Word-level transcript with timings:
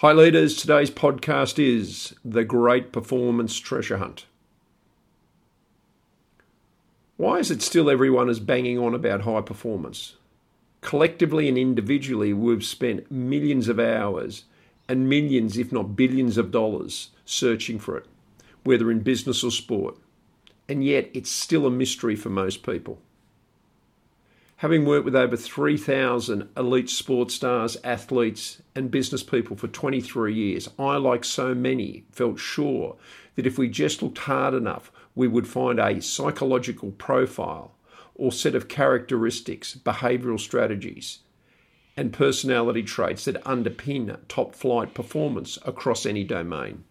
Hi, 0.00 0.12
leaders. 0.12 0.54
Today's 0.58 0.90
podcast 0.90 1.58
is 1.58 2.14
The 2.22 2.44
Great 2.44 2.92
Performance 2.92 3.58
Treasure 3.58 3.96
Hunt. 3.96 4.26
Why 7.16 7.38
is 7.38 7.50
it 7.50 7.62
still 7.62 7.88
everyone 7.88 8.28
is 8.28 8.38
banging 8.38 8.78
on 8.78 8.94
about 8.94 9.22
high 9.22 9.40
performance? 9.40 10.16
Collectively 10.82 11.48
and 11.48 11.56
individually, 11.56 12.34
we've 12.34 12.62
spent 12.62 13.10
millions 13.10 13.68
of 13.68 13.80
hours 13.80 14.44
and 14.86 15.08
millions, 15.08 15.56
if 15.56 15.72
not 15.72 15.96
billions, 15.96 16.36
of 16.36 16.50
dollars 16.50 17.08
searching 17.24 17.78
for 17.78 17.96
it, 17.96 18.04
whether 18.64 18.90
in 18.90 19.00
business 19.00 19.42
or 19.42 19.50
sport. 19.50 19.96
And 20.68 20.84
yet, 20.84 21.08
it's 21.14 21.30
still 21.30 21.64
a 21.64 21.70
mystery 21.70 22.16
for 22.16 22.28
most 22.28 22.62
people. 22.62 22.98
Having 24.60 24.86
worked 24.86 25.04
with 25.04 25.14
over 25.14 25.36
3,000 25.36 26.48
elite 26.56 26.88
sports 26.88 27.34
stars, 27.34 27.76
athletes, 27.84 28.62
and 28.74 28.90
business 28.90 29.22
people 29.22 29.54
for 29.54 29.68
23 29.68 30.32
years, 30.32 30.70
I, 30.78 30.96
like 30.96 31.24
so 31.24 31.54
many, 31.54 32.04
felt 32.10 32.38
sure 32.38 32.96
that 33.34 33.46
if 33.46 33.58
we 33.58 33.68
just 33.68 34.02
looked 34.02 34.16
hard 34.16 34.54
enough, 34.54 34.90
we 35.14 35.28
would 35.28 35.46
find 35.46 35.78
a 35.78 36.00
psychological 36.00 36.92
profile 36.92 37.74
or 38.14 38.32
set 38.32 38.54
of 38.54 38.66
characteristics, 38.66 39.78
behavioural 39.84 40.40
strategies, 40.40 41.18
and 41.94 42.10
personality 42.10 42.82
traits 42.82 43.26
that 43.26 43.44
underpin 43.44 44.16
top 44.26 44.54
flight 44.54 44.94
performance 44.94 45.58
across 45.66 46.06
any 46.06 46.24
domain. 46.24 46.84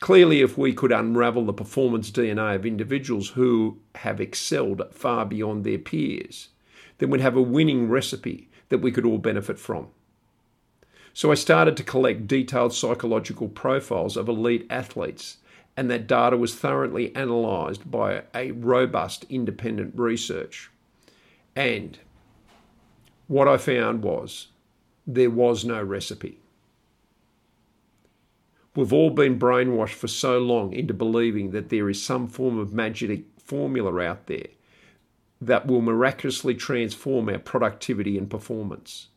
Clearly, 0.00 0.42
if 0.42 0.58
we 0.58 0.74
could 0.74 0.92
unravel 0.92 1.46
the 1.46 1.52
performance 1.52 2.10
DNA 2.10 2.54
of 2.54 2.66
individuals 2.66 3.30
who 3.30 3.78
have 3.96 4.20
excelled 4.20 4.82
far 4.92 5.24
beyond 5.24 5.64
their 5.64 5.78
peers, 5.78 6.48
then 6.98 7.10
we'd 7.10 7.22
have 7.22 7.36
a 7.36 7.42
winning 7.42 7.88
recipe 7.88 8.50
that 8.68 8.78
we 8.78 8.92
could 8.92 9.06
all 9.06 9.18
benefit 9.18 9.58
from. 9.58 9.88
So 11.14 11.32
I 11.32 11.34
started 11.34 11.78
to 11.78 11.82
collect 11.82 12.26
detailed 12.26 12.74
psychological 12.74 13.48
profiles 13.48 14.18
of 14.18 14.28
elite 14.28 14.66
athletes, 14.68 15.38
and 15.74 15.90
that 15.90 16.06
data 16.06 16.36
was 16.36 16.54
thoroughly 16.54 17.14
analysed 17.14 17.90
by 17.90 18.24
a 18.34 18.50
robust 18.50 19.24
independent 19.30 19.94
research. 19.96 20.70
And 21.54 21.98
what 23.28 23.48
I 23.48 23.56
found 23.56 24.02
was 24.02 24.48
there 25.06 25.30
was 25.30 25.64
no 25.64 25.82
recipe. 25.82 26.38
We've 28.76 28.92
all 28.92 29.08
been 29.08 29.38
brainwashed 29.38 29.94
for 29.94 30.06
so 30.06 30.38
long 30.38 30.74
into 30.74 30.92
believing 30.92 31.50
that 31.52 31.70
there 31.70 31.88
is 31.88 32.02
some 32.02 32.28
form 32.28 32.58
of 32.58 32.74
magic 32.74 33.24
formula 33.38 34.02
out 34.02 34.26
there 34.26 34.48
that 35.40 35.66
will 35.66 35.80
miraculously 35.80 36.54
transform 36.54 37.30
our 37.30 37.38
productivity 37.38 38.18
and 38.18 38.28
performance. 38.28 39.08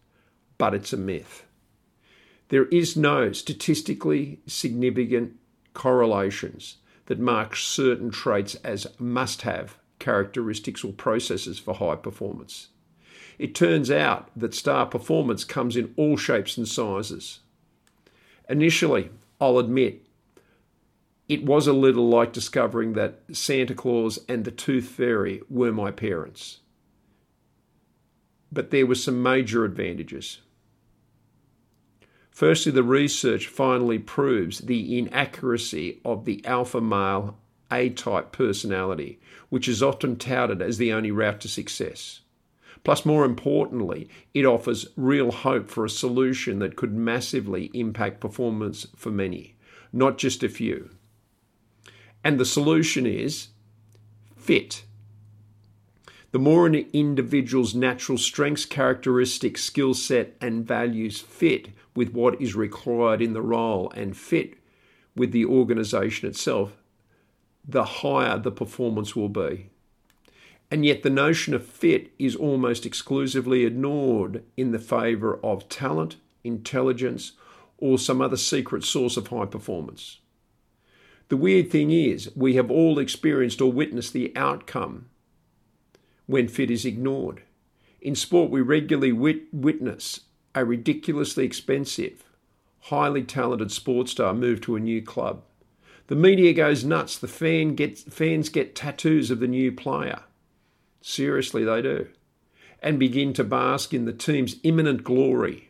But 0.58 0.74
it's 0.74 0.94
a 0.94 0.98
myth. 0.98 1.46
There 2.48 2.66
is 2.68 2.96
no 2.96 3.34
statistically 3.34 4.40
significant 4.48 5.36
correlations 5.74 6.78
that 7.08 7.20
mark 7.20 7.56
certain 7.58 8.12
traits 8.12 8.56
as 8.64 8.88
must 8.98 9.42
have 9.42 9.78
characteristics 10.00 10.86
or 10.86 10.94
processes 10.94 11.60
for 11.60 11.74
high 11.74 11.96
performance. 11.96 12.70
It 13.38 13.56
turns 13.56 13.92
out 13.92 14.30
that 14.38 14.54
star 14.54 14.86
performance 14.86 15.44
comes 15.44 15.76
in 15.76 15.94
all 15.98 16.16
shapes 16.16 16.58
and 16.58 16.68
sizes. 16.68 17.40
Initially, 18.50 19.10
I'll 19.40 19.58
admit, 19.58 20.06
it 21.30 21.46
was 21.46 21.68
a 21.68 21.74
little 21.74 22.10
like 22.10 22.34
discovering 22.34 22.94
that 22.94 23.22
Santa 23.32 23.76
Claus 23.76 24.20
and 24.28 24.44
the 24.44 24.52
Tooth 24.52 24.88
Fairy 24.88 25.42
were 25.50 25.72
my 25.72 25.92
parents. 25.92 26.60
But 28.52 28.72
there 28.72 28.88
were 28.88 28.96
some 28.96 29.22
major 29.22 29.64
advantages. 29.64 30.40
Firstly, 32.32 32.72
the 32.72 32.84
research 32.84 33.48
finally 33.48 34.00
proves 34.00 34.60
the 34.60 34.98
inaccuracy 34.98 36.00
of 36.04 36.26
the 36.26 36.44
alpha 36.46 36.82
male 36.82 37.38
A 37.72 37.90
type 37.90 38.32
personality, 38.32 39.20
which 39.50 39.68
is 39.68 39.84
often 39.84 40.16
touted 40.16 40.62
as 40.62 40.78
the 40.78 40.92
only 40.92 41.12
route 41.12 41.42
to 41.42 41.48
success. 41.48 42.22
Plus, 42.84 43.06
more 43.06 43.26
importantly, 43.26 44.10
it 44.34 44.46
offers 44.46 44.88
real 44.96 45.32
hope 45.32 45.70
for 45.70 45.86
a 45.86 45.90
solution 45.90 46.60
that 46.60 46.76
could 46.76 46.94
massively 46.94 47.70
impact 47.74 48.22
performance 48.22 48.88
for 48.96 49.12
many, 49.12 49.56
not 49.92 50.18
just 50.18 50.44
a 50.44 50.50
few. 50.50 50.90
And 52.24 52.40
the 52.40 52.46
solution 52.46 53.06
is 53.06 53.50
fit. 54.38 54.84
The 56.32 56.40
more 56.40 56.68
an 56.68 56.76
individual's 56.94 57.74
natural 57.74 58.18
strengths, 58.18 58.66
characteristics, 58.66 59.64
skill 59.64 59.94
set, 59.94 60.36
and 60.40 60.66
values 60.66 61.20
fit 61.20 61.70
with 61.96 62.14
what 62.14 62.40
is 62.40 62.56
required 62.56 63.22
in 63.22 63.34
the 63.34 63.42
role 63.42 63.92
and 63.96 64.16
fit 64.16 64.54
with 65.16 65.32
the 65.32 65.46
organisation 65.46 66.30
itself, 66.30 66.78
the 67.68 67.84
higher 67.84 68.38
the 68.38 68.52
performance 68.52 69.16
will 69.16 69.30
be. 69.30 69.70
And 70.72 70.86
yet, 70.86 71.02
the 71.02 71.10
notion 71.10 71.54
of 71.54 71.66
fit 71.66 72.12
is 72.20 72.36
almost 72.36 72.86
exclusively 72.86 73.66
ignored 73.66 74.44
in 74.56 74.72
the 74.72 74.80
favour 74.80 75.40
of 75.44 75.68
talent, 75.68 76.18
intelligence, 76.44 77.32
or 77.78 77.98
some 77.98 78.22
other 78.22 78.38
secret 78.38 78.84
source 78.84 79.18
of 79.18 79.28
high 79.28 79.46
performance. 79.46 80.20
The 81.30 81.38
weird 81.38 81.72
thing 81.72 81.92
is, 81.92 82.36
we 82.36 82.56
have 82.56 82.70
all 82.70 83.00
experienced 83.00 83.62
or 83.62 83.72
witnessed 83.72 84.14
the 84.14 84.32
outcome 84.36 85.10
when 86.26 86.48
fit 86.48 86.70
is 86.70 86.86
ignored. 86.86 87.42
In 88.02 88.16
sport, 88.16 88.52
we 88.52 88.62
regularly 88.62 89.12
wit- 89.12 89.54
witness 89.54 90.22
a 90.56 90.66
ridiculously 90.66 91.46
expensive, 91.46 92.24
highly 92.82 93.24
talented 93.24 93.72
sports 93.72 94.12
star 94.12 94.34
move 94.34 94.62
to 94.62 94.76
a 94.76 94.80
new 94.80 95.02
club. 95.02 95.44
The 96.08 96.16
media 96.16 96.54
goes 96.54 96.84
nuts. 96.84 97.18
The 97.18 97.28
fan 97.28 97.76
gets, 97.76 98.04
fans 98.04 98.50
get 98.50 98.76
tattoos 98.76 99.30
of 99.30 99.40
the 99.40 99.48
new 99.48 99.72
player. 99.72 100.22
Seriously, 101.02 101.64
they 101.64 101.82
do. 101.82 102.08
And 102.82 103.00
begin 103.00 103.34
to 103.34 103.44
bask 103.44 103.94
in 103.94 104.06
the 104.06 104.14
team's 104.14 104.56
imminent 104.64 105.04
glory. 105.04 105.70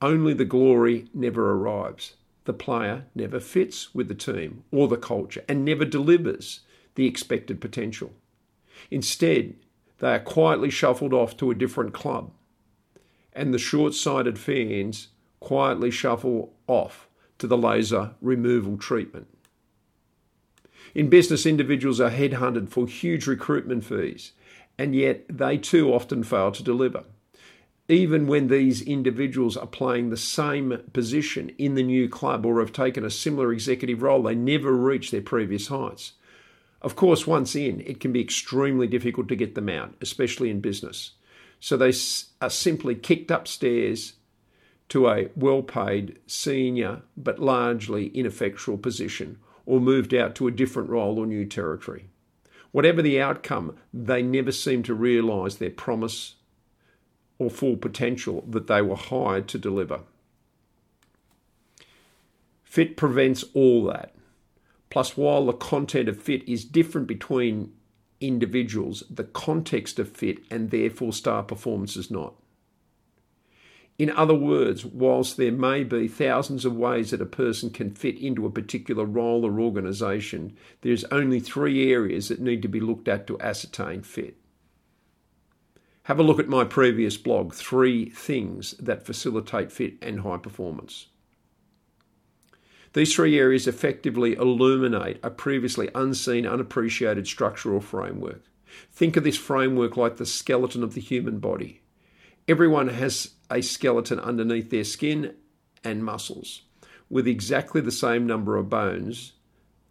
Only 0.00 0.34
the 0.34 0.44
glory 0.44 1.08
never 1.14 1.52
arrives. 1.52 2.14
The 2.44 2.52
player 2.52 3.04
never 3.14 3.38
fits 3.38 3.94
with 3.94 4.08
the 4.08 4.14
team 4.14 4.64
or 4.72 4.88
the 4.88 4.96
culture 4.96 5.44
and 5.48 5.64
never 5.64 5.84
delivers 5.84 6.60
the 6.94 7.06
expected 7.06 7.60
potential. 7.60 8.12
Instead, 8.90 9.54
they 9.98 10.14
are 10.14 10.20
quietly 10.20 10.70
shuffled 10.70 11.12
off 11.12 11.36
to 11.36 11.50
a 11.50 11.54
different 11.54 11.94
club. 11.94 12.32
And 13.32 13.54
the 13.54 13.58
short 13.58 13.94
sighted 13.94 14.38
fans 14.38 15.08
quietly 15.38 15.90
shuffle 15.90 16.52
off 16.66 17.08
to 17.38 17.46
the 17.46 17.56
laser 17.56 18.14
removal 18.20 18.76
treatment. 18.76 19.28
In 20.94 21.08
business, 21.08 21.46
individuals 21.46 22.00
are 22.00 22.10
headhunted 22.10 22.68
for 22.68 22.86
huge 22.86 23.26
recruitment 23.26 23.84
fees 23.84 24.32
and 24.78 24.94
yet 24.94 25.24
they 25.28 25.58
too 25.58 25.92
often 25.92 26.22
fail 26.22 26.52
to 26.52 26.62
deliver. 26.62 27.04
Even 27.88 28.26
when 28.26 28.48
these 28.48 28.80
individuals 28.80 29.56
are 29.56 29.66
playing 29.66 30.10
the 30.10 30.16
same 30.16 30.78
position 30.92 31.50
in 31.58 31.74
the 31.74 31.82
new 31.82 32.08
club 32.08 32.46
or 32.46 32.60
have 32.60 32.72
taken 32.72 33.04
a 33.04 33.10
similar 33.10 33.52
executive 33.52 34.02
role, 34.02 34.22
they 34.22 34.34
never 34.34 34.72
reach 34.72 35.10
their 35.10 35.20
previous 35.20 35.68
heights. 35.68 36.12
Of 36.80 36.96
course, 36.96 37.26
once 37.26 37.54
in, 37.54 37.80
it 37.80 38.00
can 38.00 38.12
be 38.12 38.20
extremely 38.20 38.86
difficult 38.86 39.28
to 39.28 39.36
get 39.36 39.54
them 39.54 39.68
out, 39.68 39.94
especially 40.00 40.50
in 40.50 40.60
business. 40.60 41.12
So 41.60 41.76
they 41.76 41.92
are 42.40 42.50
simply 42.50 42.94
kicked 42.94 43.30
upstairs 43.30 44.14
to 44.88 45.08
a 45.08 45.28
well 45.36 45.62
paid, 45.62 46.18
senior, 46.26 47.02
but 47.16 47.38
largely 47.38 48.08
ineffectual 48.08 48.78
position, 48.78 49.38
or 49.64 49.80
moved 49.80 50.12
out 50.12 50.34
to 50.34 50.48
a 50.48 50.52
different 50.52 50.90
role 50.90 51.18
or 51.18 51.26
new 51.26 51.46
territory. 51.46 52.06
Whatever 52.72 53.02
the 53.02 53.20
outcome, 53.20 53.76
they 53.92 54.22
never 54.22 54.50
seem 54.50 54.82
to 54.84 54.94
realise 54.94 55.56
their 55.56 55.70
promise 55.70 56.34
or 57.38 57.50
full 57.50 57.76
potential 57.76 58.44
that 58.48 58.66
they 58.66 58.82
were 58.82 58.96
hired 58.96 59.46
to 59.48 59.58
deliver. 59.58 60.00
Fit 62.64 62.96
prevents 62.96 63.44
all 63.54 63.84
that. 63.84 64.14
Plus, 64.88 65.16
while 65.16 65.46
the 65.46 65.52
content 65.52 66.08
of 66.08 66.20
fit 66.20 66.46
is 66.48 66.64
different 66.64 67.06
between 67.06 67.72
individuals, 68.20 69.02
the 69.10 69.24
context 69.24 69.98
of 69.98 70.08
fit 70.08 70.38
and 70.50 70.70
therefore 70.70 71.12
star 71.12 71.42
performance 71.42 71.96
is 71.96 72.10
not. 72.10 72.34
In 74.02 74.10
other 74.10 74.34
words, 74.34 74.84
whilst 74.84 75.36
there 75.36 75.52
may 75.52 75.84
be 75.84 76.08
thousands 76.08 76.64
of 76.64 76.74
ways 76.74 77.12
that 77.12 77.20
a 77.20 77.24
person 77.24 77.70
can 77.70 77.92
fit 77.92 78.18
into 78.18 78.44
a 78.44 78.50
particular 78.50 79.04
role 79.04 79.46
or 79.46 79.60
organisation, 79.60 80.56
there's 80.80 81.04
only 81.12 81.38
three 81.38 81.92
areas 81.92 82.26
that 82.26 82.40
need 82.40 82.62
to 82.62 82.68
be 82.68 82.80
looked 82.80 83.06
at 83.06 83.28
to 83.28 83.38
ascertain 83.38 84.02
fit. 84.02 84.38
Have 86.06 86.18
a 86.18 86.24
look 86.24 86.40
at 86.40 86.48
my 86.48 86.64
previous 86.64 87.16
blog, 87.16 87.54
Three 87.54 88.06
Things 88.06 88.72
That 88.80 89.06
Facilitate 89.06 89.70
Fit 89.70 89.94
and 90.02 90.18
High 90.18 90.38
Performance. 90.38 91.06
These 92.94 93.14
three 93.14 93.38
areas 93.38 93.68
effectively 93.68 94.34
illuminate 94.34 95.20
a 95.22 95.30
previously 95.30 95.90
unseen, 95.94 96.44
unappreciated 96.44 97.28
structural 97.28 97.80
framework. 97.80 98.42
Think 98.90 99.16
of 99.16 99.22
this 99.22 99.36
framework 99.36 99.96
like 99.96 100.16
the 100.16 100.26
skeleton 100.26 100.82
of 100.82 100.94
the 100.94 101.00
human 101.00 101.38
body. 101.38 101.82
Everyone 102.48 102.88
has 102.88 103.34
a 103.52 103.60
skeleton 103.62 104.18
underneath 104.18 104.70
their 104.70 104.84
skin, 104.84 105.34
and 105.84 106.04
muscles 106.04 106.62
with 107.10 107.28
exactly 107.28 107.80
the 107.80 107.92
same 107.92 108.26
number 108.26 108.56
of 108.56 108.70
bones 108.70 109.32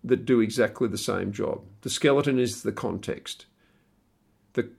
that 0.04 0.26
do 0.26 0.40
exactly 0.40 0.88
the 0.88 0.98
same 0.98 1.32
job. 1.32 1.62
The 1.82 1.90
skeleton 1.90 2.40
is 2.40 2.64
the 2.64 2.72
context. 2.72 3.46
The, 4.54 4.70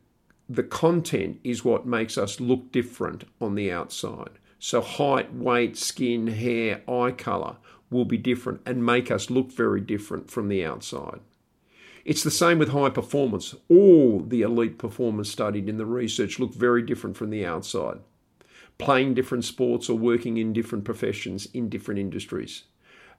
the 0.48 0.64
content 0.64 1.38
is 1.44 1.64
what 1.64 1.86
makes 1.86 2.18
us 2.18 2.40
look 2.40 2.72
different 2.72 3.24
on 3.40 3.54
the 3.54 3.70
outside. 3.70 4.30
So, 4.58 4.80
height, 4.80 5.32
weight, 5.32 5.76
skin, 5.76 6.26
hair, 6.26 6.82
eye 6.88 7.12
colour 7.12 7.56
will 7.90 8.04
be 8.04 8.18
different 8.18 8.60
and 8.66 8.84
make 8.84 9.10
us 9.10 9.30
look 9.30 9.52
very 9.52 9.80
different 9.80 10.30
from 10.30 10.48
the 10.48 10.64
outside. 10.64 11.20
It's 12.04 12.24
the 12.24 12.30
same 12.30 12.58
with 12.58 12.70
high 12.70 12.90
performance. 12.90 13.54
All 13.68 14.20
the 14.20 14.42
elite 14.42 14.78
performers 14.78 15.30
studied 15.30 15.68
in 15.68 15.78
the 15.78 15.86
research 15.86 16.40
look 16.40 16.54
very 16.54 16.82
different 16.82 17.16
from 17.16 17.30
the 17.30 17.46
outside, 17.46 17.98
playing 18.78 19.14
different 19.14 19.44
sports 19.44 19.88
or 19.88 19.96
working 19.98 20.36
in 20.36 20.52
different 20.52 20.84
professions 20.84 21.46
in 21.54 21.68
different 21.68 22.00
industries. 22.00 22.64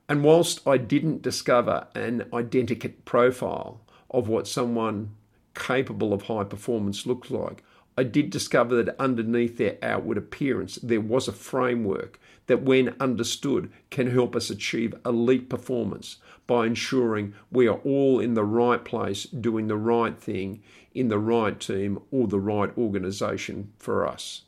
And 0.09 0.23
whilst 0.23 0.67
I 0.67 0.77
didn't 0.77 1.21
discover 1.21 1.87
an 1.95 2.25
identical 2.33 2.91
profile 3.05 3.81
of 4.11 4.27
what 4.27 4.47
someone 4.47 5.15
capable 5.55 6.13
of 6.13 6.23
high 6.23 6.43
performance 6.43 7.05
looks 7.05 7.31
like, 7.31 7.63
I 7.97 8.03
did 8.03 8.31
discover 8.31 8.83
that 8.83 8.99
underneath 8.99 9.57
their 9.57 9.77
outward 9.83 10.17
appearance, 10.17 10.75
there 10.81 10.99
was 10.99 11.27
a 11.27 11.33
framework 11.33 12.19
that, 12.47 12.63
when 12.63 12.95
understood, 12.99 13.71
can 13.91 14.07
help 14.07 14.35
us 14.35 14.49
achieve 14.49 14.95
elite 15.05 15.47
performance 15.47 16.17
by 16.47 16.65
ensuring 16.65 17.33
we 17.51 17.67
are 17.67 17.77
all 17.85 18.19
in 18.19 18.33
the 18.33 18.43
right 18.43 18.83
place, 18.83 19.23
doing 19.23 19.67
the 19.67 19.77
right 19.77 20.17
thing 20.17 20.61
in 20.93 21.07
the 21.07 21.19
right 21.19 21.59
team 21.59 21.99
or 22.11 22.27
the 22.27 22.39
right 22.39 22.75
organisation 22.77 23.71
for 23.77 24.07
us. 24.07 24.41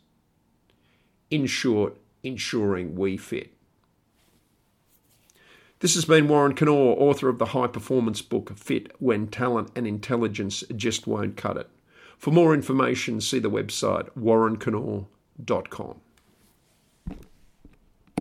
In 1.35 1.47
short, 1.47 1.97
ensuring 2.23 2.95
we 2.95 3.17
fit. 3.17 3.51
This 5.81 5.95
has 5.95 6.05
been 6.05 6.29
Warren 6.29 6.55
Kennaugh, 6.55 6.95
author 6.97 7.27
of 7.27 7.39
the 7.39 7.47
high 7.47 7.67
performance 7.67 8.21
book 8.21 8.57
Fit 8.57 8.89
When 8.99 9.27
Talent 9.27 9.69
and 9.75 9.85
Intelligence 9.85 10.63
Just 10.73 11.07
Won't 11.07 11.35
Cut 11.35 11.57
It. 11.57 11.69
For 12.17 12.31
more 12.31 12.53
information, 12.53 13.19
see 13.19 13.39
the 13.39 13.51
website 13.51 14.07
warrenkennaugh.com. 14.17 15.99